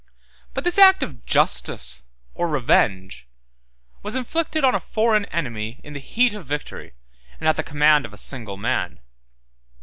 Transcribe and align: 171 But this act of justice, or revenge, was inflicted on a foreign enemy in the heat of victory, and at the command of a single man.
171 0.53 0.53
But 0.55 0.63
this 0.63 0.77
act 0.79 1.03
of 1.03 1.25
justice, 1.27 2.01
or 2.33 2.47
revenge, 2.47 3.27
was 4.01 4.15
inflicted 4.15 4.63
on 4.65 4.73
a 4.73 4.79
foreign 4.79 5.25
enemy 5.25 5.79
in 5.83 5.93
the 5.93 5.99
heat 5.99 6.33
of 6.33 6.43
victory, 6.47 6.93
and 7.39 7.47
at 7.47 7.55
the 7.55 7.61
command 7.61 8.05
of 8.07 8.11
a 8.13 8.17
single 8.17 8.57
man. 8.57 8.99